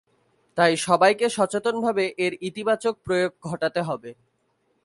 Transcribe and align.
তাই 0.57 0.73
সবাইকে 0.77 1.25
সচেতনভাবে 1.29 2.05
এর 2.17 2.33
ইতিবাচক 2.41 2.93
প্রয়োগ 3.05 3.31
ঘটাতে 3.43 3.81
হবে। 3.81 4.11